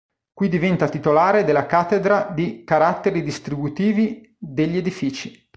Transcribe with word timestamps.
Qui 0.33 0.49
diventa 0.49 0.89
titolare 0.89 1.43
della 1.43 1.67
cattedra 1.67 2.23
di 2.33 2.63
Caratteri 2.63 3.21
distributivi 3.21 4.35
degli 4.39 4.77
edifici. 4.77 5.47